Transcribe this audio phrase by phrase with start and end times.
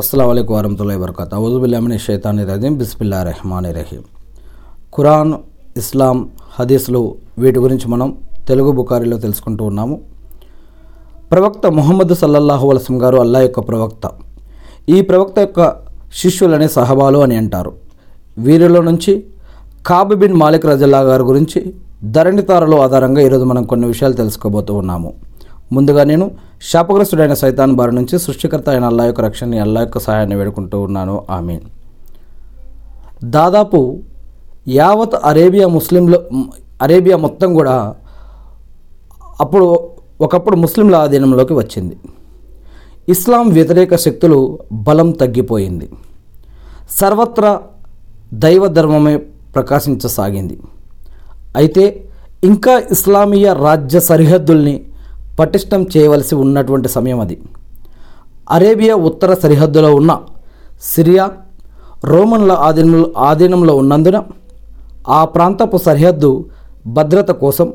[0.00, 4.00] అస్సలం అయికు వరహతుల్లా వరకత అవుజుబుల్లామిని షైతాని రజీం బిస్మిల్లా రెహమాన్ రహీం
[4.94, 5.34] ఖురాన్
[5.76, 6.16] ఇస్లాం
[6.56, 8.08] హదీస్లు వీటి గురించి మనం
[8.48, 10.00] తెలుగు బుకారిలో తెలుసుకుంటూ ఉన్నాము.
[11.32, 14.10] ప్రవక్త ముహమ్మద్ సల్లల్లాహు వలసం గారు అల్లా యొక్క ప్రవక్త.
[14.88, 15.72] ఈ ప్రవక్త యొక్క
[16.22, 17.72] శిష్యులని సహబాలు అని అంటారు.
[18.38, 19.24] వీరిలో నుంచి
[19.86, 21.74] కాబు బిన్ మాలిక్ రజల్లా గారి గురించి
[22.04, 25.12] ధరణితారలో ఆధారంగా ఈరోజు మనం కొన్ని విషయాలు తెలుసుకోబోతూ ఉన్నాము.
[25.76, 26.26] ముందుగా నేను
[26.70, 31.14] శాపగ్రస్తుడైన సైతాన్ బారి నుంచి సృష్టికర్త అయిన అల్లా యొక్క రక్షణని అల్లా యొక్క సహాయాన్ని వేడుకుంటూ ఉన్నాను.
[31.30, 31.56] ఆమె
[33.36, 33.80] దాదాపు
[34.68, 36.18] యావత్ అరేబియా ముస్లింలు
[36.82, 37.94] అరేబియా మొత్తం కూడా
[39.40, 39.66] అప్పుడు
[40.20, 41.96] ఒకప్పుడు ముస్లింల ఆధీనంలోకి వచ్చింది.
[43.08, 44.38] ఇస్లాం వ్యతిరేక శక్తులు
[44.72, 45.86] బలం తగ్గిపోయింది.
[47.00, 47.52] సర్వత్రా
[48.34, 49.16] దైవ ధర్మమే
[49.56, 50.56] ప్రకాశించసాగింది.
[51.56, 51.84] అయితే
[52.44, 54.74] ఇంకా ఇస్లామీయ రాజ్య సరిహద్దుల్ని
[55.38, 57.42] పటిష్టం చేయవలసి ఉన్నటువంటి సమయం అది.
[58.50, 60.18] అరేబియా ఉత్తర సరిహద్దులో ఉన్న
[60.82, 61.30] సిరియా
[62.04, 64.22] రోమన్ల ఆధీనంలో ఆధీనంలో ఉన్నందున
[65.08, 66.44] ఆ ప్రాంతపు సరిహద్దు
[66.86, 67.72] భద్రత కోసం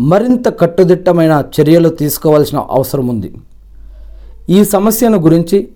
[0.00, 3.34] మరింత కట్టుదిట్టమైన చర్యలు తీసుకోవాల్సిన అవసరం ఉంది.
[4.48, 5.68] ఈ సమస్యను గురించి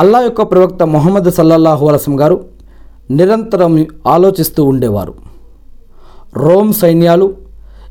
[0.00, 2.44] అల్లా యొక్క ప్రవక్త మొహమ్మద్ సల్లల్లాహు అలసం గారు
[3.10, 5.14] నిరంతరం ఆలోచిస్తూ ఉండేవారు.
[6.34, 7.34] రోమ్ సైన్యాలు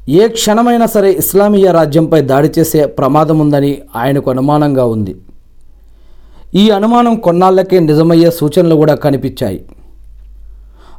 [0.09, 5.15] ఏ క్షణమైనా సరే ఇస్లామీయ రాజ్యంపై దాడి చేసే ప్రమాదం ఉందని ఆయనకు అనుమానంగా ఉంది.
[6.55, 9.65] ఈ అనుమానం కొన్నాళ్ళకే నిజమయ్యే సూచనలు కూడా కనిపించాయి.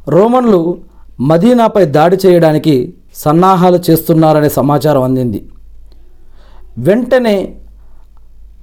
[0.07, 0.77] రోమన్లు
[1.19, 5.49] మదీనాపై దాడి చేయడానికి సన్నాహాలు చేస్తున్నారనే సమాచారం అందింది.
[6.77, 7.55] వెంటనే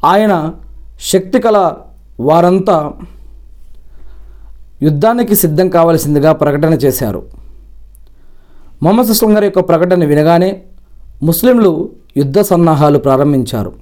[0.05, 0.53] ఆయన
[1.01, 1.75] శక్తి కల
[2.21, 2.93] వారంతా
[4.83, 7.23] యుద్ధానికి సిద్ధం కావలసిందిగా ప్రకటన చేశారు.
[8.83, 10.63] మొహమ్మద్ అస్లం గారి యొక్క ప్రకటన వినగానే
[11.23, 13.73] ముస్లింలు యుద్ధ సన్నాహాలు ప్రారంభించారు.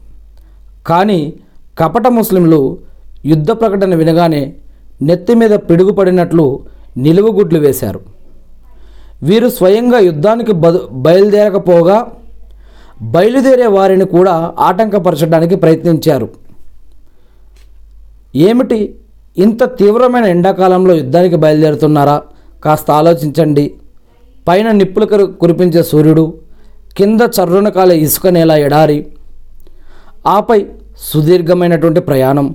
[0.86, 1.32] కానీ
[1.78, 2.78] కపట ముస్లింలు
[3.24, 4.54] యుద్ధ ప్రకటన వినగానే
[5.02, 6.64] నెత్తి మీద పిడుగుపడినట్లు
[6.96, 8.00] నిలువుగుడ్లు వేశారు.
[9.22, 12.12] వీరు స్వయంగా యుద్ధానికి బదు బయలుదేరకపోగా
[13.02, 16.28] బయలుదేరే వారిని కూడా ఆటంకపరచడానికి ప్రయత్నించారు.
[18.36, 18.94] ఏమిటి
[19.38, 22.22] ఇంత తీవ్రమైన ఎండాకాలంలో యుద్ధానికి బయలుదేరుతున్నారా?
[22.64, 23.74] కాస్త ఆలోచించండి.
[24.48, 26.34] పైన నిప్పులు కురిపించే సూర్యుడు
[26.96, 29.06] కింద చర్రున కాలే ఇసుక నేల ఎడారి
[30.26, 30.66] ఆపై
[30.98, 32.54] సుదీర్ఘమైనటువంటి ప్రయాణం.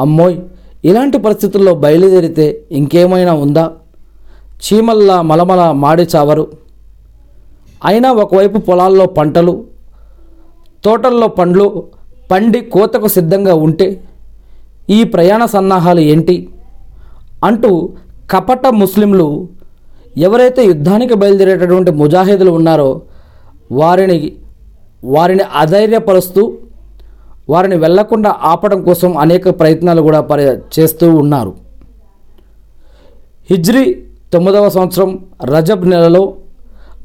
[0.00, 0.38] అమ్మోయ్
[0.84, 3.70] ఇలాంటి పరిస్థితుల్లో బయలుదేరితే ఇంకేమైనా ఉందా?
[4.64, 6.46] చీమల్లా మలమల మాడి చావరు.
[7.84, 9.64] అయినా ఒకవైపు పొలాల్లో పంటలు
[10.84, 11.84] తోటల్లో పండ్లు
[12.30, 14.04] పండి కోతకు సిద్ధంగా ఉంటే
[14.90, 16.48] ఈ ప్రయాణ సన్నాహాలు ఏంటి?
[17.44, 17.92] అంటూ
[18.30, 19.48] కపట ముస్లింలు
[20.26, 23.00] ఎవరైతే యుద్ధానికి బయలుదేరేటటువంటి ముజాహిదులు ఉన్నారో
[23.70, 24.32] వారిని
[25.04, 26.42] వారిని అధైర్యపరుస్తూ
[27.48, 30.44] వారిని వెళ్ళకుండా ఆపడం కోసం అనేక ప్రయత్నాలు కూడా పరి
[30.78, 31.52] చేస్తూ ఉన్నారు.
[33.50, 33.84] హిజ్రీ
[34.32, 35.18] తొమ్మిదవ సంవత్సరం
[35.54, 36.34] రజబ్ నెలలో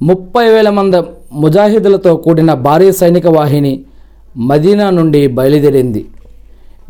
[0.02, 0.98] ముప్పై వేల మంది
[1.34, 3.86] ముజాహిదులతో కూడిన భారీ సైనిక వాహిని
[4.38, 6.06] మదీనా నుండి బయలుదేరింది.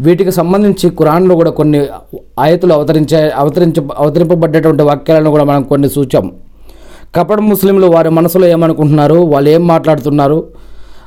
[0.01, 1.87] వీటికి సంబంధించి ఖురాన్లో కూడా కొన్ని
[2.39, 6.31] ఆయతులు అవతరించే అవతరించ అవతరింపబడ్డటువంటి వాక్యాలను కూడా మనం కొన్ని సూచాం.
[7.15, 9.15] కపట ముస్లింలు వారి మనసులో ఏమనుకుంటున్నారు?
[9.15, 10.47] వాళ్ళు ఏం మాట్లాడుతున్నారు?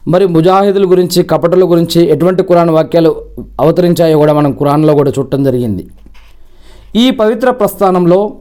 [0.08, 3.16] మరి ముజాహిదుల గురించి కపటల గురించి ఎటువంటి కురాన్ వాక్యాలు
[3.60, 5.86] అవతరించాయో కూడా మనం కురాన్లో కూడా చూడటం జరిగింది.
[6.96, 8.32] ఈ పవిత్ర ప్రస్థానంలో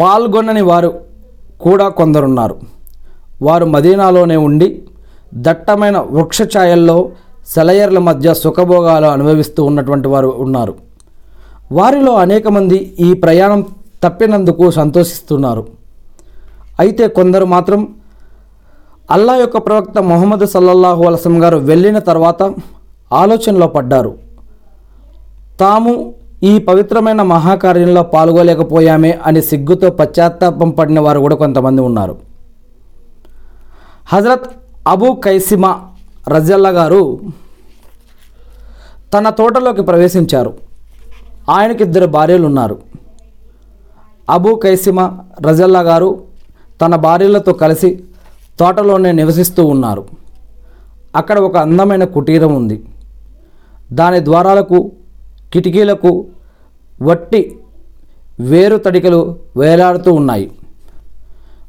[0.00, 0.94] పాల్గొనని వారు
[1.60, 2.56] కూడా కొందరున్నారు.
[3.42, 4.82] వారు మదీనాలోనే ఉండి
[5.34, 7.10] దట్టమైన వృక్షఛాయల్లో
[7.46, 10.74] సెలయర్ల మధ్య సుఖభోగాలు అనుభవిస్తూ ఉన్నటువంటి వారు ఉన్నారు.
[11.72, 13.64] వారిలో అనేక మంది ఈ ప్రయాణం
[14.04, 15.66] తప్పినందుకు సంతోషిస్తున్నారు.
[16.80, 17.88] అయితే కొందరు మాత్రం
[19.10, 22.54] అల్లా యొక్క ప్రవక్త మొహమ్మద్ సల్లల్లాహు అలసం గారు వెళ్ళిన తర్వాత
[23.12, 24.14] ఆలోచనలో పడ్డారు.
[25.60, 32.16] తాము ఈ పవిత్రమైన మహాకార్యంలో పాల్గొలేకపోయామే అని సిగ్గుతో పశ్చాత్తాపం పడిన వారు కూడా కొంతమంది ఉన్నారు.
[34.12, 34.50] హజరత్
[34.88, 35.80] అబూ కైసిమా
[36.28, 37.20] రజల్లా గారు
[39.14, 40.54] తన తోటలోకి ప్రవేశించారు.
[41.50, 42.82] ఆయనకి ఇద్దరు భార్యలు ఉన్నారు
[44.30, 46.22] అబూ కైసిమ రజల్లా గారు
[46.82, 48.04] తన భార్యలతో కలిసి
[48.60, 50.08] తోటలోనే నివసిస్తూ ఉన్నారు.
[51.16, 52.84] అక్కడ ఒక అందమైన కుటీరం ఉంది.
[53.92, 54.92] దాని ద్వారాలకు
[55.52, 56.26] కిటికీలకు
[57.02, 57.58] వట్టి
[58.40, 60.50] వేరు తడికలు వేలాడుతూ ఉన్నాయి.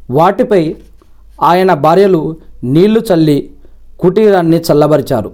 [0.09, 0.75] వాటిపై
[1.43, 3.54] ఆయన భార్యలు నీళ్ళు చల్లి
[3.99, 5.31] కుటీరాన్ని చల్లబరిచారు.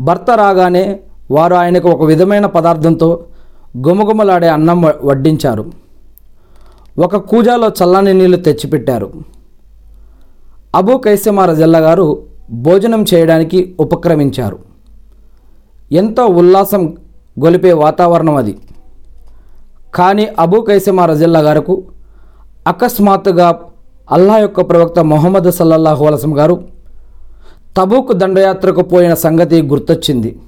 [0.00, 1.00] భర్త రాగానే
[1.30, 3.24] వారు ఆయనకు ఒక విధమైన పదార్థంతో
[3.88, 5.72] గుమగుమలాడే అన్నం వ- వడ్డించారు.
[6.98, 9.12] ఒక కూజాలో చల్లని నీళ్ళు తెచ్చిపెట్టారు.
[10.74, 14.58] అబూ కైసమార జల్లగారు భోజనం చేయడానికి ఉపక్రమించారు.
[15.92, 16.96] ఎంతో ఉల్లాసం
[17.44, 18.58] గొలిపే వాతావరణం అది.
[19.94, 21.82] కానీ అబూ కైసమా రజిల్లా గారుకు
[22.66, 23.60] అకస్మాత్తుగా
[24.10, 26.75] అల్లా యొక్క ప్రవక్త మొహమ్మద్ సల్లల్లాహు అలసం గారు
[27.76, 30.38] తబూక్ దండయాత్రకు పోయిన సంగతి గుర్తొచ్చింది.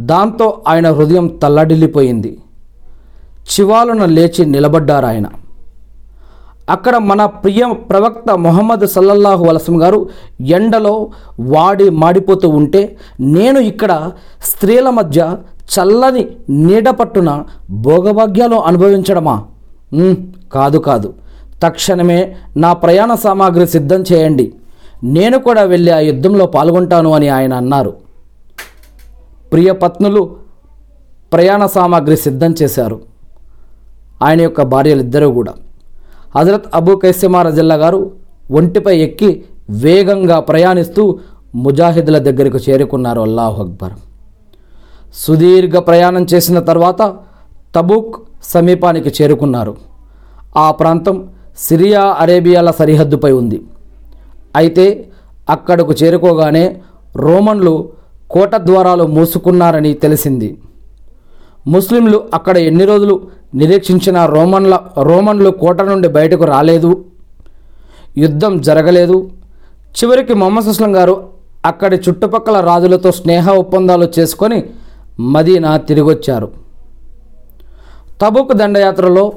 [0.00, 2.38] దాంతో ఆయన హృదయం తల్లడిల్లిపోయింది.
[3.52, 5.26] చివాలున లేచి నిలబడ్డారు ఆయన
[6.70, 10.08] అక్కడ మన ప్రియ ప్రవక్త మొహమ్మద్ సల్లల్లాహు అలసం గారు
[10.40, 11.10] ఎండలో
[11.40, 14.10] వాడి మాడిపోతూ ఉంటే నేను ఇక్కడ
[14.42, 15.36] స్త్రీల మధ్య
[15.74, 19.44] చల్లని నీడ పట్టున భోగభాగ్యాలు అనుభవించడమా?
[20.52, 21.14] కాదు కాదు.
[21.62, 24.54] తక్షణమే నా ప్రయాణ సామాగ్రి సిద్ధం చేయండి.
[25.04, 27.94] నేను కూడా వెళ్ళి ఆ యుద్ధంలో పాల్గొంటాను అని ఆయన అన్నారు.
[29.52, 30.36] ప్రియ పత్నులు
[31.32, 33.00] ప్రయాణ సామాగ్రి సిద్ధం చేశారు.
[34.22, 35.54] ఆయన యొక్క భార్యలిద్దరూ కూడా.
[36.36, 38.10] హజరత్ అబూ కైసమా రజిల్లా గారు
[38.50, 41.18] ఒంటిపై ఎక్కి వేగంగా ప్రయాణిస్తూ
[41.54, 43.20] ముజాహిదుల దగ్గరకు చేరుకున్నారు.
[43.20, 43.92] అల్లాహు అక్బర్.
[45.14, 47.16] సుదీర్ఘ ప్రయాణం చేసిన తర్వాత
[47.76, 49.76] తబూక్ సమీపానికి చేరుకున్నారు.
[50.56, 51.28] ఆ ప్రాంతం
[51.58, 53.62] సిరియా అరేబియాల సరిహద్దుపై ఉంది.
[54.56, 54.86] అయితే
[55.50, 56.64] అక్కడకు చేరుకోగానే
[57.16, 57.74] రోమన్లు
[58.30, 60.58] కోట ద్వారాలు మూసుకున్నారని తెలిసింది.
[61.66, 63.14] ముస్లింలు అక్కడ ఎన్ని రోజులు
[63.54, 67.04] నిరీక్షించిన రోమన్ల రోమన్లు కోట నుండి బయటకు రాలేదు.
[68.18, 69.30] యుద్ధం జరగలేదు.
[69.98, 71.14] చివరికి మొహమ్మద్ సుస్లం గారు
[71.66, 74.58] అక్కడి చుట్టుపక్కల రాజులతో స్నేహ ఒప్పందాలు చేసుకొని
[75.20, 76.48] మదీనా తిరిగొచ్చారు.
[78.22, 79.32] తబుక్ దండయాత్రలో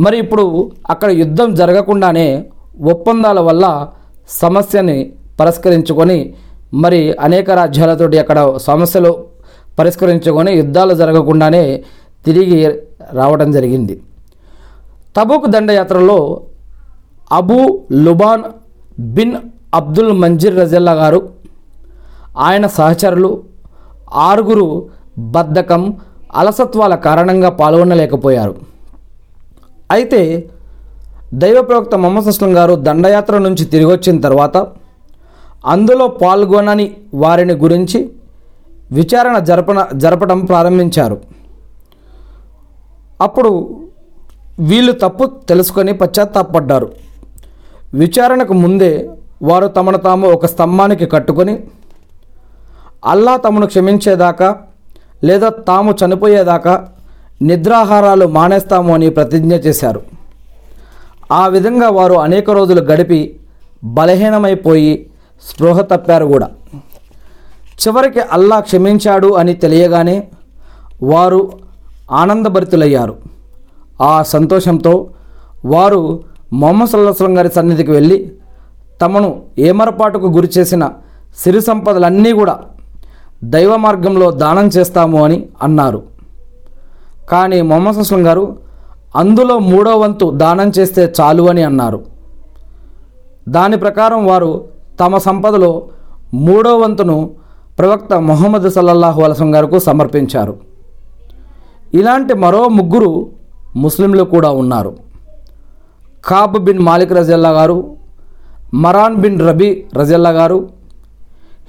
[0.00, 2.46] మరి ఇప్పుడు అక్కడ యుద్ధం జరగకుండానే
[2.90, 3.66] ఒప్పందాల వల్ల
[4.40, 6.18] సమస్యని పరిష్కరించుకొని
[6.74, 9.12] మరి అనేక రాజ్యాలతోటి అక్కడ సమస్యలు
[9.78, 11.64] పరిష్కరించుకొని యుద్ధాలు జరగకుండానే
[12.26, 12.58] తిరిగి
[13.12, 13.94] రావడం జరిగింది.
[15.16, 16.18] Tabuk దండయాత్రలో
[17.32, 17.58] Abu
[18.06, 18.44] Luban
[18.98, 19.36] bin
[19.74, 21.20] Abdul Manzir రజల్లా గారు
[22.38, 23.30] ఆయన సహచరులు
[24.28, 24.88] ఆరుగురు
[25.18, 25.82] బద్ధకం
[26.34, 28.54] అలసత్వాల కారణంగా పాల్గొనలేకపోయారు.
[29.90, 30.50] అయితే
[31.42, 34.56] దైవ ప్రవక్త మొహమ్మద్ అస్లం గారు దండయాత్ర నుంచి తిరిగి వచ్చిన తర్వాత
[35.66, 37.98] అందులో పాల్గొనని వారిని గురించి
[38.92, 41.16] విచారణ జరపన జరపడం ప్రారంభించారు.
[43.20, 43.52] అప్పుడు
[44.60, 46.92] వీళ్ళు తప్పు తెలుసుకొని పశ్చాత్తాపడ్డారు.
[47.94, 49.10] విచారణకు ముందే
[49.42, 51.58] వారు తమను తాము ఒక స్తంభానికి కట్టుకొని
[53.04, 54.56] అల్లా తమను క్షమించేదాకా
[55.24, 56.88] లేదా తాము చనిపోయేదాకా
[57.42, 60.15] నిద్రాహారాలు మానేస్తాము అని ప్రతిజ్ఞ చేశారు.
[61.32, 63.40] ఆ విధంగా వారు అనేక రోజులు గడిపి
[63.84, 65.10] బలహీనమైపోయి
[65.42, 66.50] స్పృహ తప్పారు కూడా.
[67.82, 70.28] చివరికి అల్లా క్షమించాడు అని తెలియగానే
[71.02, 71.52] వారు
[72.10, 73.16] ఆనందభరితులయ్యారు.
[74.02, 75.10] ఆ సంతోషంతో
[75.64, 78.32] వారు మొహమ్మద్ సల్లాహం గారి సన్నిధికి వెళ్ళి
[79.02, 80.90] తమను ఏమరపాటుకు గురి చేసిన
[81.38, 82.60] సిరి సంపదలన్నీ కూడా
[83.44, 86.02] దైవ మార్గంలో దానం చేస్తాము అని అన్నారు.
[87.30, 88.58] కానీ మొహమ్మద్ అస్లం గారు
[89.16, 92.04] అందులో మూడో వంతు దానం చేస్తే చాలు అని అన్నారు.
[93.48, 94.64] దాని ప్రకారం వారు
[95.00, 95.88] తమ సంపదలో
[96.34, 97.30] మూడో వంతును
[97.78, 100.56] ప్రవక్త మొహమ్మద్ సల్లల్లాహు అలసం గారికి సమర్పించారు.
[101.94, 103.30] ఇలాంటి మరో ముగ్గురు
[103.76, 104.96] ముస్లింలు కూడా ఉన్నారు.
[106.24, 107.96] కాబ్ బిన్ మాలిక్ రజల్లా గారు
[108.74, 110.68] మరాన్ బిన్ రబీ రజల్లా గారు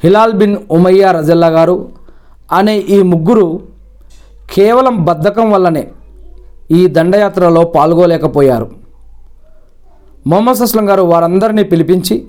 [0.03, 1.89] హిలాల్ బిన్ ఉమయ్య రజల్లా గారు
[2.51, 3.59] అనే ఈ ముగ్గురు
[4.53, 5.87] కేవలం బద్ధకం వల్లనే
[6.71, 8.71] ఈ దండయాత్రలో పాల్గొలేకపోయారు.
[10.27, 12.27] మొహమ్మద్ అస్లం గారు వారందరినీ పిలిపించి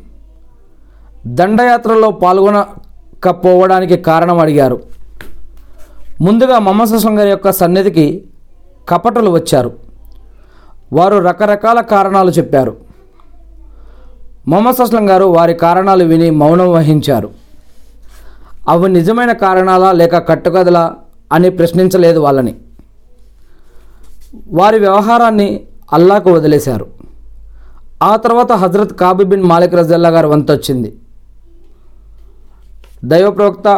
[1.26, 4.83] దండయాత్రలో పాల్గొనకపోవడానికి కారణం అడిగారు.
[6.21, 8.25] ముందుగా మొహమ్మద్ అస్లం గారి యొక్క సన్నిధికి
[8.88, 9.73] కపటలు వచ్చారు.
[10.92, 12.76] వారు రకరకాల కారణాలు చెప్పారు.
[14.49, 17.30] మొహమ్మద్ అస్లం గారు వారి కారణాలు విని మౌనం వహించారు.
[18.68, 20.95] అవి నిజమైన కారణాలా లేక కట్టుకదలా
[21.33, 22.54] అని ప్రశ్నించలేదు వాళ్ళని.
[24.49, 25.61] వారి వ్యవహారాన్ని
[25.92, 26.87] అల్లాకు వదిలేశారు.
[28.02, 30.97] ఆ తర్వాత హజరత్ కాబిబిన్ మాలిక్ రజల్లా గారు వంతు వచ్చింది.
[33.04, 33.68] దైవ ప్రవక్త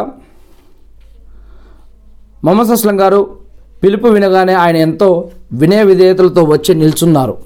[2.43, 3.37] మొహమ్మద్ అస్లం గారు
[3.83, 7.37] పిలుపు వినగానే ఆయన ఎంతో వినయ విధేయతలతో వచ్చి నిల్చున్నారు.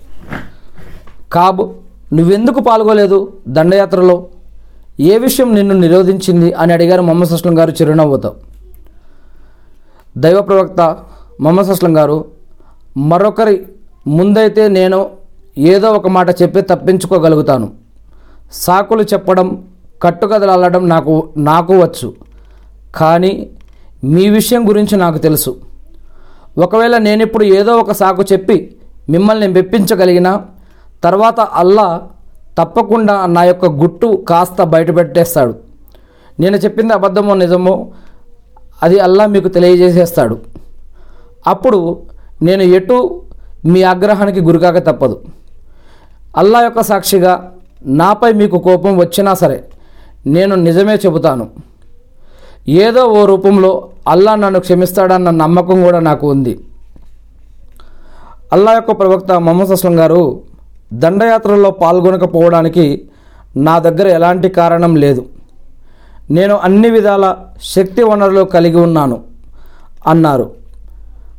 [1.33, 1.73] కాబు
[2.13, 4.27] నువ్వెందుకు పాల్గొలేదు దండయాత్రలో?
[4.99, 6.53] ఏ విషయం నిన్ను నిరోధించింది?
[6.53, 8.35] అని అడిగారు మొహమ్మద్ అస్లం గారు చిరునవ్వుతో.
[10.17, 10.81] దైవ ప్రవక్త
[11.41, 12.25] మొహమ్మద్ అస్లం గారు
[12.97, 13.67] మరొకరి
[14.07, 15.09] ముందైతే నేను
[15.57, 17.71] ఏదో ఒక మాట చెప్పి తప్పించుకోగలుగుతాను.
[18.51, 19.63] సాకులు చెప్పడం
[20.01, 22.13] కట్టుకథలు అల్లడం నాకు నాకు వచ్చు.
[22.95, 23.49] కానీ
[24.03, 25.57] మీ విషయం గురించి నాకు తెలుసు.
[26.57, 28.75] ఒకవేళ నేనిప్పుడు ఏదో ఒక సాకు చెప్పి
[29.09, 30.45] మిమ్మల్ని మెప్పించగలిగినా
[31.03, 32.07] తర్వాత అల్లా
[32.57, 35.55] తప్పకుండా నా యొక్క గుట్టు కాస్త బయటపెట్టేస్తాడు.
[36.39, 37.91] నేను చెప్పింది అబద్ధమో నిజమో
[38.83, 40.39] అది అల్లా మీకు తెలియజేసేస్తాడు.
[41.47, 41.97] అప్పుడు
[42.41, 43.21] నేను ఎటు
[43.65, 45.21] మీ ఆగ్రహానికి గురికాక తప్పదు.
[46.37, 47.51] అల్లా యొక్క సాక్షిగా
[47.85, 49.63] నాపై మీకు కోపం వచ్చినా సరే
[50.27, 51.47] నేను నిజమే చెబుతాను.
[52.67, 56.59] ఏదో ఓ రూపంలో అల్లా నన్ను క్షమిస్తాడన్న నమ్మకం కూడా నాకు ఉంది.
[58.53, 60.41] అల్లా యొక్క ప్రవక్త మొహమ్మద్ అస్లం గారు
[60.93, 63.01] దండయాత్రలో పాల్గొనకపోవడానికి
[63.57, 65.25] నా దగ్గర ఎలాంటి కారణం లేదు.
[66.31, 69.23] నేను అన్ని విధాల శక్తి వనరులు కలిగి ఉన్నాను
[70.07, 70.64] అన్నారు.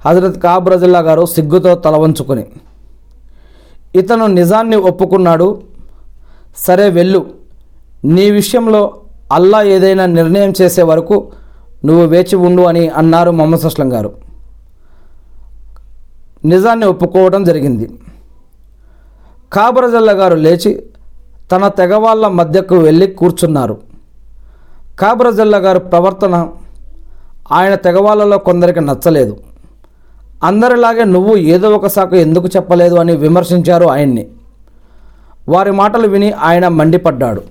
[0.07, 2.47] హజరత్ కాబ్రజిల్లా గారు సిగ్గుతో తలవంచుకుని
[3.95, 5.63] ఇతను నిజాన్ని ఒప్పుకున్నాడు.
[6.57, 7.27] సరే వెళ్ళు.
[8.05, 8.97] నీ విషయంలో
[9.33, 11.33] అల్లా ఏదైనా నిర్ణయం చేసే వరకు
[11.85, 14.13] నువ్వు వేచి ఉండు అని అన్నారు మొహమ్మద్ సుస్లం గారు.
[16.45, 17.91] నిజాన్ని ఒప్పుకోవడం జరిగింది.
[19.53, 20.83] కాబరజల్ల గారు లేచి
[21.53, 23.81] తన తెగవాళ్ళ మధ్యకు వెళ్ళి కూర్చున్నారు.
[24.99, 26.49] కాబరజల్ల గారు ప్రవర్తన
[27.53, 29.37] ఆయన తెగవాళ్ళలో కొందరికి నచ్చలేదు.
[30.45, 34.27] అందరిలాగే నువ్వు ఏదో ఒక సాకు ఎందుకు చెప్పలేదు అని విమర్శించారు ఆయన్ని.
[35.49, 37.43] వారి మాటలు విని ఆయన మండిపడ్డాడు.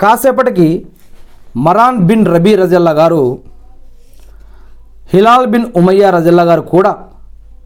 [0.00, 0.86] కాసేపటికి
[1.56, 3.38] మరాన్ బిన్ రబీ రజల్లా గారు
[5.14, 6.96] హిలాల్ బిన్ ఉమయ్య రజల్లా గారు కూడా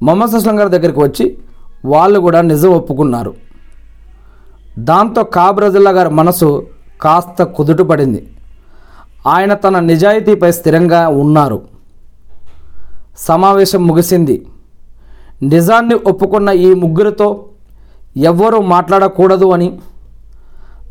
[0.03, 1.39] మొహమ్మద్ సుస్లం గారి దగ్గరికి వచ్చి
[1.85, 3.35] వాళ్ళు కూడా నిజం ఒప్పుకున్నారు.
[4.79, 6.67] దాంతో కాబ్ రజల్లా గారి మనసు
[7.01, 8.27] కాస్త కుదుటపడింది.
[9.27, 11.74] ఆయన తన నిజాయితీపై స్థిరంగా ఉన్నారు.
[13.19, 14.47] సమావేశం ముగిసింది.
[15.43, 17.45] నిజాన్ని ఒప్పుకున్న ఈ ముగ్గురితో
[18.17, 19.81] ఎవ్వరూ మాట్లాడకూడదు అని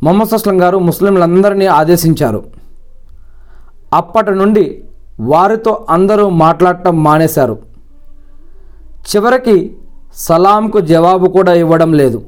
[0.03, 2.43] మొహమ్మద్ అస్లం గారు ముస్లింలందరినీ ఆదేశించారు.
[3.93, 4.83] అప్పటి నుండి
[5.19, 7.59] వారితో అందరూ మాట్లాడటం మానేశారు.
[9.15, 9.77] చివరికి
[10.15, 12.21] సలాంకు జవాబు కూడా ఇవ్వడం లేదు.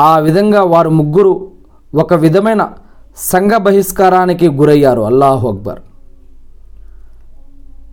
[0.00, 1.50] ఆ విధంగా వారు ముగ్గురు
[1.94, 2.68] ఒక విధమైన
[3.16, 5.00] సంఘ బహిష్కారానికి గురయ్యారు.
[5.00, 5.78] అల్లాహు అక్బర్.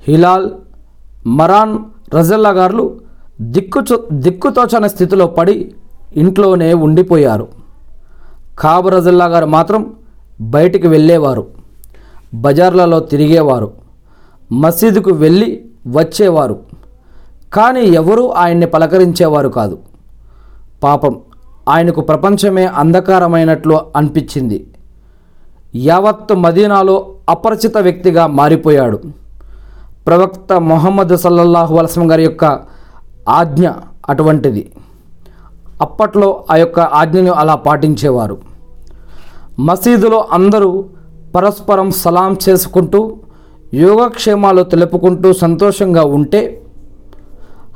[0.08, 0.50] హిలాల్
[1.28, 1.80] మరాన్
[2.16, 3.00] రజల్లా గారు
[3.42, 5.72] దిక్కు దిక్కుతోచని స్థితిలో పడి
[6.16, 7.48] ఇంట్లోనే ఉండిపోయారు.
[8.60, 9.94] కాబ రజల్లా గారు మాత్రం
[10.42, 11.48] బయటికి వెళ్ళేవారు.
[12.34, 13.72] బజార్లలో తిరిగేవారు.
[14.52, 16.60] మసీదుకు వెళ్ళి వచ్చేవారు.
[17.54, 19.78] కానీ ఎవరూ ఆయన్ని పలకరించేవారు కాదు.
[20.84, 21.22] పాపం
[21.70, 24.68] ఆయనకు ప్రపంచమే అంధకారమైనట్లు అనిపించింది.
[25.76, 29.00] యావత్తు మదీనాలో అపరిచిత వ్యక్తిగా మారిపోయాడు.
[30.08, 32.46] ప్రవక్త మొహమ్మద్ సల్లల్లాహు అలస్లం గారి యొక్క
[33.30, 33.70] ఆజ్ఞ
[34.10, 34.72] అటువంటిది.
[35.82, 38.38] అప్పట్లో ఆ యొక్క ఆజ్ఞను అలా పాటించేవారు.
[39.60, 40.86] మసీదులో అందరూ
[41.36, 43.18] పరస్పరం సలాం చేసుకుంటూ
[43.74, 46.62] యోగక్షేమాలు తెలుపుకుంటూ సంతోషంగా ఉంటే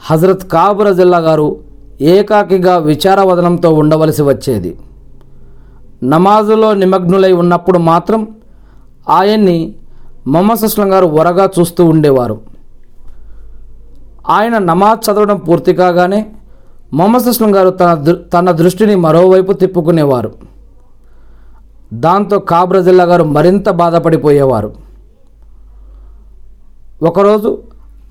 [0.05, 1.59] హజరత్ కాబుర జిల్లా గారు
[2.01, 4.77] ఏకాకిగా విచారవదనంతో ఉండవలసి వచ్చేది.
[6.03, 8.27] నమాజులో నిమగ్నులై ఉన్నప్పుడు మాత్రం
[9.09, 9.75] ఆయన్ని
[10.27, 12.41] మొహమ్మద్ అస్లం గారు వరగా చూస్తూ ఉండేవారు.
[14.29, 16.31] ఆయన నమాజ్ చదవడం పూర్తి కాగానే
[16.93, 20.33] మొహమ్మద్ అస్లం గారు తన దృ తన దృష్టిని మరోవైపు తిప్పుకునేవారు.
[21.93, 24.75] దాంతో కాబ్రజిల్లా గారు మరింత బాధపడిపోయేవారు.
[27.03, 27.63] ఒకరోజు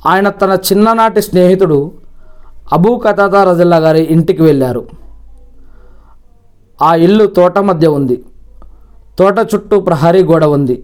[0.07, 1.93] ఆయన తన చిన్ననాటి స్నేహితుడు
[2.73, 4.87] అబూ కతాతా రజిల్లా గారి ఇంటికి వెళ్ళారు.
[6.83, 8.25] ఆ ఇల్లు తోట మధ్య ఉంది.
[9.19, 10.83] తోట చుట్టూ ప్రహరీ గోడ ఉంది.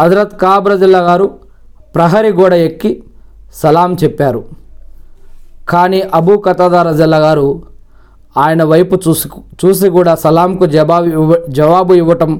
[0.00, 1.26] హజరత్ కాబ్రజిల్లా గారు
[1.94, 2.90] ప్రహరీ గోడ ఎక్కి
[3.60, 4.40] సలాం చెప్పారు.
[5.72, 7.46] కానీ అబూ కతాదా రజల్లా గారు
[8.44, 9.26] ఆయన వైపు చూసి
[9.60, 12.32] చూసి కూడా సలాంకు జవాబు ఇవ్వ జవాబు ఇవ్వటం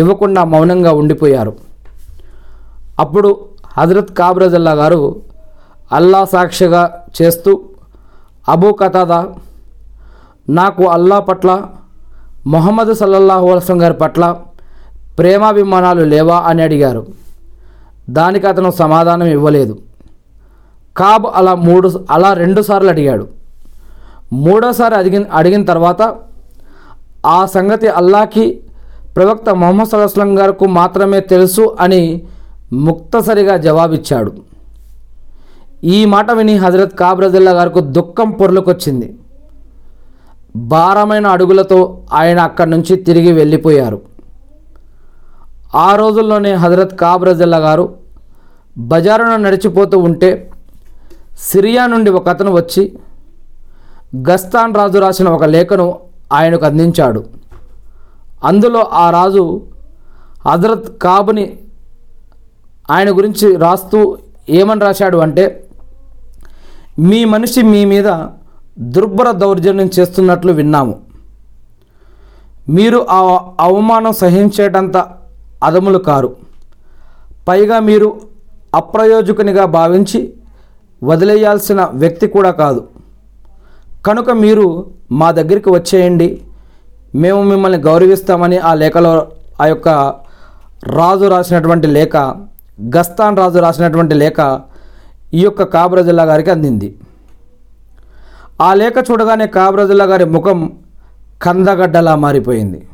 [0.00, 1.52] ఇవ్వకుండా మౌనంగా ఉండిపోయారు.
[3.04, 3.30] అప్పుడు
[3.78, 5.00] హజరత్ కాబరజల్లా గారు
[5.98, 6.82] అల్లా సాక్షిగా
[7.18, 7.52] చేస్తూ
[8.54, 9.20] అబూ కతాదా
[10.58, 11.50] నాకు అల్లా పట్ల
[12.52, 14.24] మొహమ్మద్ సల్లల్లాహు అలసం గారి పట్ల
[15.20, 17.06] ప్రేమాభిమానాలు లేవా అని అడిగారు.
[18.10, 19.78] దానికి అతను సమాధానం ఇవ్వలేదు.
[20.96, 23.28] కాబ్ అలా మూడు అలా రెండు సార్లు అడిగాడు.
[24.32, 26.16] మూడోసారి అడిగిన అడిగిన తర్వాత
[27.26, 28.60] ఆ సంగతి అల్లాకి
[29.16, 32.22] ప్రవక్త మొహమ్మద్ సల్లాహం గారికి మాత్రమే తెలుసు అని
[32.72, 34.32] ముక్తసరిగా జవాబిచ్చాడు.
[35.84, 39.16] ఈ మాట విని హజరత్ కాబ్రజిల్లా గారికి దుఃఖం పొర్లుకొచ్చింది.
[40.56, 44.09] భారమైన అడుగులతో ఆయన అక్కడి నుంచి తిరిగి వెళ్ళిపోయారు.
[45.74, 47.96] ఆ రోజుల్లోనే హజరత్ కాబ్రజల్లా గారు
[48.78, 50.50] బజారును నడిచిపోతూ ఉంటే
[51.38, 52.98] సిరియా నుండి ఒక అతను వచ్చి
[54.16, 55.98] గస్తాన్ రాజు రాసిన ఒక లేఖను
[56.32, 57.24] ఆయనకు అందించాడు.
[58.44, 59.62] అందులో ఆ రాజు
[60.46, 61.58] హజరత్ కాబుని
[62.90, 65.68] ఆయన గురించి రాస్తూ ఏమని రాశాడు అంటే
[66.98, 68.26] మీ మనిషి మీ మీద
[68.78, 71.00] దుర్భర దౌర్జన్యం చేస్తున్నట్లు విన్నాము.
[72.68, 73.20] మీరు ఆ
[73.60, 74.96] అవమానం సహించేటంత
[75.62, 76.36] అదములు కారు.
[77.48, 78.20] పైగా మీరు
[78.74, 80.34] అప్రయోజకునిగా భావించి
[81.02, 82.86] వదిలేయాల్సిన వ్యక్తి కూడా కాదు.
[84.06, 86.40] కనుక మీరు మా దగ్గరికి వచ్చేయండి.
[87.14, 89.28] మేము మిమ్మల్ని గౌరవిస్తామని ఆ లేఖలో
[89.60, 89.88] ఆ యొక్క
[90.86, 92.16] రాజు రాసినటువంటి లేఖ
[92.96, 94.60] గస్తాన్ రాజు రాసినటువంటి లేఖ
[95.34, 96.98] ఈ యొక్క కాబరజుల్లా గారికి అందింది.
[98.60, 100.72] ఆ లేఖ చూడగానే కాబరజుల్లా గారి ముఖం
[101.42, 102.88] కందగడ్డలా మారిపోయింది.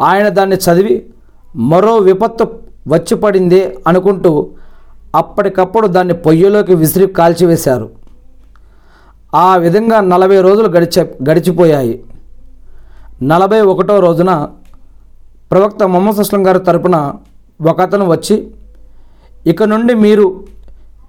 [0.00, 1.11] ఆయన దాన్ని చదివి
[1.56, 2.48] మరో విపత్తు
[2.88, 4.50] వచ్చి పడింది అనుకుంటూ
[5.16, 7.90] అప్పటికప్పుడు దాన్ని పొయ్యిలోకి విసిరి కాల్చివేశారు.
[9.34, 12.04] ఆ విధంగా నలభై రోజులు గడిచ గడిచిపోయాయి.
[13.22, 14.48] నలభై ఒకటో రోజున
[15.52, 17.12] ప్రవక్త మొహమ్మద్ అస్లం గారి తరపున
[17.68, 18.50] ఒక అతను వచ్చి
[19.46, 20.44] ఇక నుండి మీరు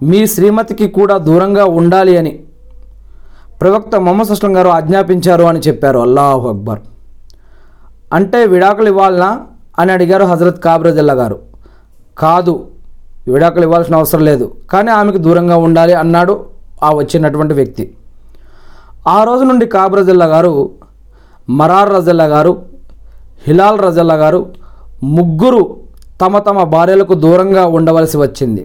[0.03, 2.39] మీ శ్రీమతికి కూడా దూరంగా ఉండాలి అని
[3.62, 6.00] ప్రవక్త మొహమ్మద్ అస్లం గారు ఆజ్ఞాపించారు అని చెప్పారు.
[6.00, 6.79] అల్లాహు అక్బర్.
[8.13, 9.41] అంటే విడాకులు ఇవ్వాలనా?
[9.79, 11.37] అని అడిగారు హజరత్ కాబరజల్లా గారు.
[12.17, 12.53] కాదు
[13.33, 16.33] విడాకులు ఇవ్వాల్సిన అవసరం లేదు కానీ ఆమెకు దూరంగా ఉండాలి అన్నాడు
[16.83, 17.85] ఆ వచ్చినటువంటి వ్యక్తి.
[19.07, 20.51] ఆ రోజు నుండి కాబరజల్లా గారు
[21.49, 22.53] మరార్ రజల్లా గారు
[23.47, 24.39] హిలాల్ రజల్లా గారు
[25.17, 25.63] ముగ్గురు
[26.21, 28.63] తమ తమ భార్యలకు దూరంగా ఉండవలసి వచ్చింది.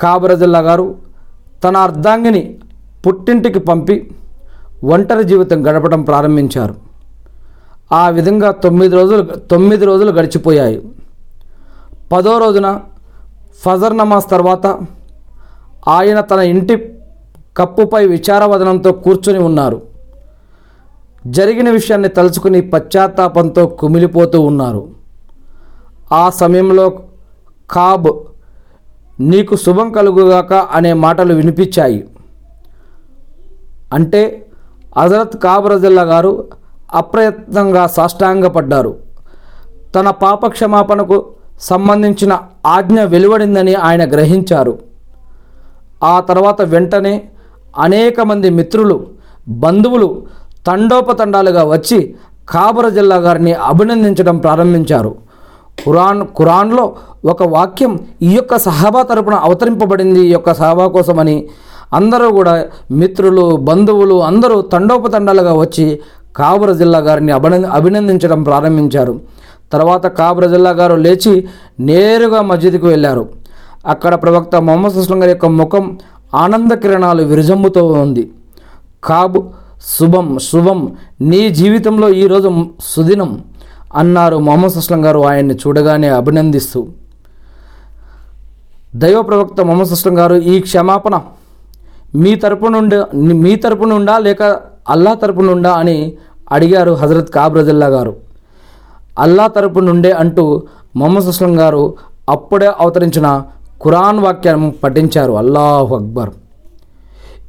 [0.00, 0.86] కాబరజల్లా గారు
[1.64, 2.42] తన అర్ధాంగిని
[3.06, 3.96] పుట్టింటికి పంపి
[4.94, 6.74] ఒంటరి జీవితం గడపడం ప్రారంభించారు.
[7.92, 10.88] ఆ విధంగా తొమ్మిది రోజులు తొమ్మిది రోజులు గడిచిపోయాయి.
[12.12, 12.80] పదో రోజున
[13.62, 14.66] ఫజర్ నమాజ్ తర్వాత
[15.88, 16.98] ఆయన తన ఇంటి
[17.56, 19.82] కప్పుపై విచారవదనంతో కూర్చుని ఉన్నారు.
[21.26, 24.88] జరిగిన విషయాన్ని తలుచుకుని పశ్చాత్తాపంతో కుమిలిపోతూ ఉన్నారు.
[26.12, 26.88] ఆ సమయంలో
[27.70, 28.24] కాబ్
[29.20, 32.08] నీకు శుభం కలుగుగాక అనే మాటలు వినిపించాయి.
[33.92, 34.46] అంటే
[34.98, 36.48] హజరత్ కాబ్ రజల్లా గారు
[36.94, 38.96] అప్రయత్నంగా సాష్టాంగపడ్డారు.
[39.94, 41.24] తన పాప క్షమాపణకు
[41.60, 44.78] సంబంధించిన ఆజ్ఞ వెలువడిందని ఆయన గ్రహించారు.
[46.04, 47.28] ఆ తర్వాత వెంటనే
[47.78, 49.06] అనేక మంది మిత్రులు
[49.48, 50.22] బంధువులు
[50.66, 52.14] తండోపతండాలుగా వచ్చి
[52.48, 55.16] కాబర జిల్లా గారిని అభినందించడం ప్రారంభించారు.
[55.84, 56.94] ఖురాన్ ఖురాన్లో
[57.24, 61.48] ఒక వాక్యం ఈ యొక్క సహాబా తరపున అవతరింపబడింది ఈ యొక్క సహాబా కోసమని
[61.92, 66.00] అందరూ కూడా మిత్రులు బంధువులు అందరూ తండోపతండాలుగా వచ్చి
[66.36, 67.32] కాబర జిల్లా గారిని
[67.66, 69.20] అభినందించడం ప్రారంభించారు.
[69.72, 71.48] తర్వాత కాబర జిల్లా గారు లేచి
[71.80, 73.28] నేరుగా మస్జిద్కు వెళ్ళారు.
[73.86, 75.98] అక్కడ ప్రవక్త మొహమ్మద్ సుస్లం గారి యొక్క ముఖం
[76.34, 78.30] ఆనంద కిరణాలు విరజమ్ముతో ఉంది.
[79.04, 79.50] కాబు
[79.98, 83.44] శుభం శుభం నీ జీవితంలో ఈరోజు సుదినం
[83.94, 86.86] అన్నారు మొహమ్మద్ సుస్లం గారు ఆయన్ని చూడగానే అభినందిస్తూ.
[88.96, 91.20] దైవ ప్రవక్త మొహమ్మద్ సుస్లం గారు ఈ క్షమాపణ
[92.14, 92.96] మీ తరపు నుండి
[93.34, 94.42] మీ తరపు నుండా లేక
[94.88, 96.12] అల్లా తరపు నుండా అని
[96.52, 98.16] అడిగారు హజరత్ కాబరజల్లా గారు.
[99.18, 100.62] అల్లా తరపు నుండే అంటూ
[100.96, 101.94] మొహమ్మద్ అస్లం గారు
[102.28, 103.42] అప్పుడే అవతరించిన
[103.84, 105.32] ఖురాన్ వాక్యం పఠించారు.
[105.32, 106.30] అల్లాహు అక్బర్.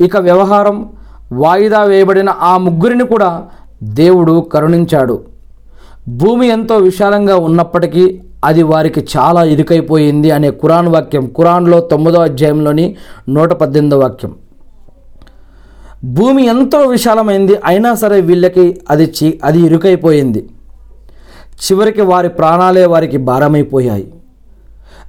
[0.02, 0.90] ఇక వ్యవహారం
[1.32, 3.44] వాయిదా వేయబడిన ఆ ముగ్గురిని కూడా
[3.84, 5.22] దేవుడు కరుణించాడు.
[6.10, 12.96] భూమి ఎంతో విశాలంగా ఉన్నప్పటికీ అది వారికి చాలా ఇరుకైపోయింది అనే ఖురాన్ వాక్యం ఖురాన్లో తొమ్మిదో అధ్యాయంలోని
[13.30, 14.36] నూట పద్దెనిమిదో వాక్యం.
[16.04, 20.50] భూమి ఎంతో విశాలమైంది అయినా సరే వీళ్ళకి అది చి అది ఇరుకైపోయింది.
[21.58, 24.14] చివరికి వారి ప్రాణాలే వారికి భారమైపోయాయి.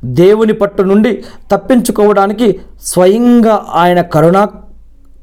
[0.05, 4.49] దేవుని పట్టు నుండి తప్పించుకోవడానికి స్వయంగా ఆయన కరుణా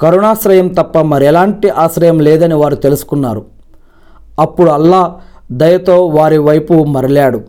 [0.01, 3.45] కరుణాశ్రయం తప్ప మరెలాంటి ఆశ్రయం లేదని వారు తెలుసుకున్నారు.
[4.39, 5.15] అప్పుడు అల్లా
[5.51, 7.41] దయతో వారి వైపు మరలాడు.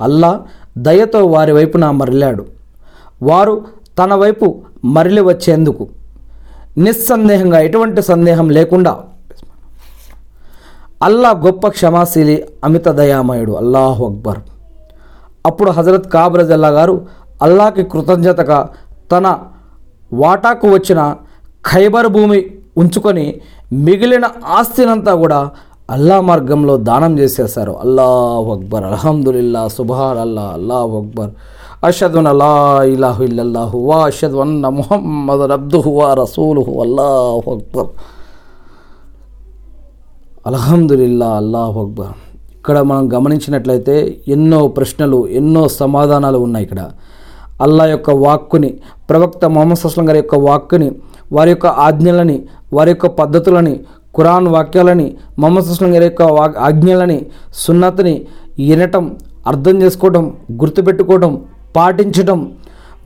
[0.00, 0.42] అల్లా
[0.78, 2.46] దయతో వారి వైపున మరలాడు.
[3.22, 3.64] వారు
[3.98, 5.88] తన వైపు మరలి వచ్చేందుకు
[6.78, 8.96] నిస్సందేహంగా ఎటువంటి సందేహం లేకుండా.
[11.02, 14.38] అల్లా గొప్ప క్షమాశీలి అమిత దయామయుడు అల్లాహు అక్బర్.
[15.46, 17.06] అప్పుడు హజరత్ కాబరజల్లా గారు
[17.42, 18.68] అల్లాకి కృతజ్ఞతగా
[19.12, 19.38] తన
[20.12, 21.16] వాటాకు వచ్చిన
[21.72, 23.40] ఖైబర్ భూమి ఉంచుకొని
[23.72, 25.50] మిగిలిన ఆస్తినంతా కూడా
[25.90, 27.72] అల్లా మార్గంలో దానం చేసేశారు.
[27.72, 31.30] అల్లాహ్ అక్బర్ అల్హమ్దుల్లా సుబార్ అల్లా అల్లాహ్ అక్బర్.
[31.86, 32.50] అషద్ అలా
[32.94, 37.88] ఇలాహు ఇల్లల్లాహు వా అషదు అన్న ముహమ్మద్ అబ్దుహు వా రసూలుహు అల్లాహు అక్బర్.
[40.46, 42.12] అల్హమ్దుల్లా అల్లాహు అక్బర్.
[42.56, 43.96] ఇక్కడ మనం గమనించినట్లయితే
[44.34, 46.80] ఎన్నో ప్రశ్నలు ఎన్నో సమాధానాలు ఉన్నాయి ఇక్కడ.
[47.64, 48.70] అల్లా యొక్క వాక్కుని
[49.10, 50.88] ప్రవక్త మొహమ్మద్ సస్లం గారి యొక్క వాక్కుని
[51.32, 52.38] వారి యొక్క ఆజ్ఞలని
[52.72, 53.74] వారి యొక్క పద్ధతులని
[54.16, 57.18] ఖురాన్ వాక్యాలని మొహమ్మద్ సస్లం గారి యొక్క వా ఆజ్ఞలని
[57.64, 58.14] సున్నతని
[58.68, 59.04] వినటం
[59.46, 60.24] అర్థం చేసుకోవడం
[60.60, 61.32] గుర్తుపెట్టుకోవడం
[61.76, 62.40] పాటించడం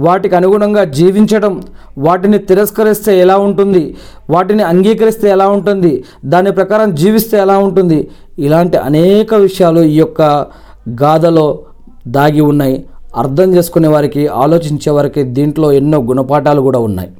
[0.01, 1.63] వాటికి అనుగుణంగా జీవించడం
[1.99, 3.97] వాటిని తిరస్కరిస్తే ఎలా ఉంటుంది
[4.31, 10.23] వాటిని అంగీకరిస్తే ఎలా ఉంటుంది దాని ప్రకారం జీవిస్తే ఎలా ఉంటుంది ఇలాంటి అనేక విషయాలు ఈ యొక్క
[11.03, 11.47] గాథలో
[12.07, 12.77] దాగి ఉన్నాయి.
[13.17, 17.11] అర్థం చేసుకునే వారికి ఆలోచించే వారికి దీంట్లో ఎన్నో గుణపాఠాలు కూడా ఉన్నాయి.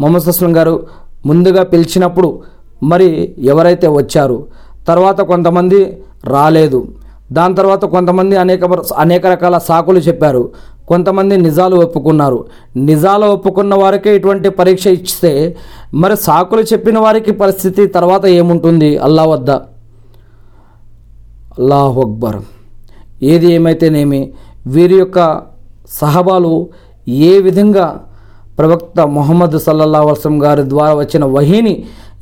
[0.00, 0.86] మొహమ్మద్ అస్లం గారు
[1.26, 2.42] ముందుగా పిలిచినప్పుడు
[2.82, 4.46] మరి ఎవరైతే వచ్చారు
[4.88, 5.80] తర్వాత కొంతమంది
[6.24, 6.88] రాలేదు
[7.36, 8.62] దాని తర్వాత కొంతమంది అనేక
[9.04, 10.42] అనేక రకాల సాకులు చెప్పారు.
[10.90, 12.38] కొంతమంది నిజాలు ఒప్పుకున్నారు.
[12.90, 15.32] నిజాలు ఒప్పుకున్న వారికే ఇటువంటి పరీక్ష ఇస్తే
[16.02, 18.90] మరి సాకులు చెప్పిన వారికి పరిస్థితి తర్వాత ఏముంటుంది?
[19.06, 19.50] అల్లా వద్ద.
[21.58, 22.40] అల్లాహ్ అక్బర్.
[23.32, 24.20] ఏది ఏమైతేనేమి
[24.74, 25.18] వీరి యొక్క
[26.00, 26.52] సహబాలు
[27.30, 27.86] ఏ విధంగా
[28.58, 31.74] ప్రవక్త మొహమ్మద్ సల్లల్లా వసలం గారి ద్వారా వచ్చిన వహీని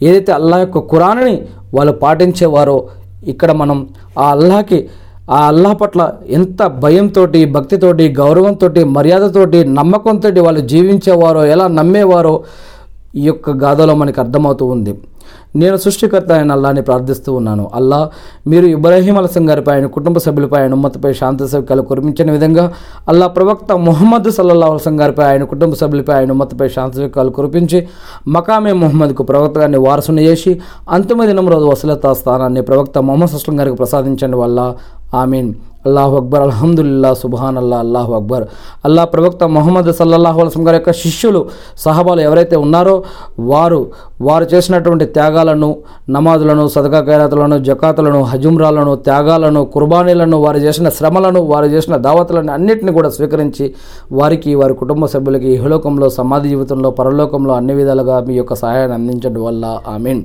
[0.03, 1.35] ఏదైతే అల్లా యొక్క కురాన్ని
[1.75, 2.77] వాళ్ళు పాటించేవారో
[3.33, 3.79] ఇక్కడ మనం
[4.19, 4.79] ఆ అల్లాహకి
[5.31, 6.01] ఆ అల్లాహ్ పట్ల
[6.39, 7.23] ఎంత భయంతో
[7.57, 12.35] భక్తితోటి గౌరవంతో మర్యాదతోటి నమ్మకంతో వాళ్ళు జీవించేవారో ఎలా నమ్మేవారో
[13.17, 14.93] ఈ యొక్క గాథలో మనకి అర్థమవుతూ ఉంది.
[15.55, 17.71] నేను సృష్టికర్త అయిన అల్లాని ప్రార్థిస్తూ ఉన్నాను.
[17.75, 18.11] అల్లా
[18.47, 22.73] మీరు ఇబ్రాహీం అలసం గారిపై ఆయన కుటుంబ సభ్యులపై ఆయన ఉమ్మతిపై శాంతి సౌక్యాలు కురిపించిన విధంగా
[23.09, 27.89] అల్లా ప్రవక్త మొహమ్మద్ సల్లల్లా అలసం గారిపై ఆయన కుటుంబ సభ్యులపై ఆయన ఉమ్మతిపై శాంతి సౌక్యాలు కురిపించి
[28.29, 29.79] మకామే మొహమ్మద్కు ప్రవక్త గారిని
[30.23, 34.75] చేసి అంతిమ దినం రోజు వసలతా స్థానాన్ని ప్రవక్త మొహమ్మద్ అస్లం గారికి ప్రసాదించండి వల్ల.
[35.27, 35.55] మీన్
[35.87, 38.45] అల్లాహు అక్బర్ అల్హమ్దుల్లా సుబాన్ అల్లా అల్లాహు అక్బర్.
[38.85, 41.41] అల్లా ప్రవక్త మొహమ్మద్ సల్లల్లాహు అలసం గారి యొక్క శిష్యులు
[41.79, 42.97] సహబాలు ఎవరైతే ఉన్నారో
[43.53, 43.81] వారు
[44.21, 45.71] వారు చేసినటువంటి త్యాగాలను
[46.11, 53.11] నమాజులను సదకా ఖైరాతులను జకాతులను హజుమ్రాలను త్యాగాలను కుర్బానీలను వారు చేసిన శ్రమలను వారు చేసిన దావతులను అన్నిటిని కూడా
[53.11, 53.67] స్వీకరించి
[54.13, 59.43] వారికి వారి కుటుంబ సభ్యులకి ఇహలోకంలో సమాధి జీవితంలో పరలోకంలో అన్ని విధాలుగా మీ యొక్క సహాయాన్ని అందించడం.
[59.43, 59.65] వల్ల
[59.95, 60.23] ఐ మీన్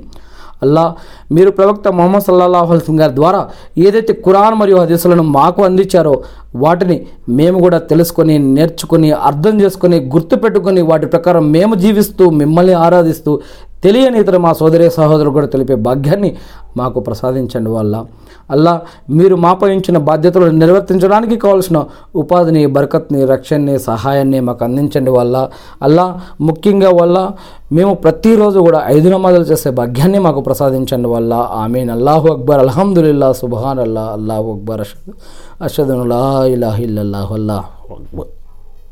[0.62, 0.84] అల్లా
[1.32, 3.40] మీరు ప్రవక్త మొహమ్మద్ సల్లాహు అల్సం గారి ద్వారా
[3.78, 6.14] ఏదైతే ఖురాన్ మరియు హదీసులను మాకు అందించారో
[6.56, 6.96] వాటిని
[7.30, 13.32] మేము కూడా తెలుసుకొని నేర్చుకొని అర్థం చేసుకొని గుర్తుపెట్టుకొని వాటి ప్రకారం మేము జీవిస్తూ మిమ్మల్ని ఆరాధిస్తూ
[13.82, 16.30] తెలియని ఇతర మా సోదరి సహోదరులు కూడా తెలిపే భాగ్యాన్ని
[16.76, 17.96] మాకు ప్రసాదించండి వల్ల
[18.50, 18.80] అల్లా
[19.10, 19.98] మీరు మాపై ఉంచిన
[20.50, 25.48] నిర్వర్తించడానికి కావాల్సిన ఉపాధిని బరకత్ని రక్షణని సహాయాన్ని మాకు అందించండి వల్ల
[25.82, 26.06] అల్లా
[26.40, 27.30] ముఖ్యంగా వల్ల
[27.72, 33.78] మేము ప్రతిరోజు కూడా ఐదు నమాజులు చేసే భాగ్యాన్ని మాకు ప్రసాదించండి వల్ల ఆమీన్ అల్లాహు అక్బర్ అల్హమ్దుల్లా సుబహాన్
[33.78, 35.12] అల్లా అల్లాహు అక్బర్ అషద్
[35.62, 37.34] అషదుల్లా ఇలాహ అల్లాహు
[37.94, 38.35] అక్బర్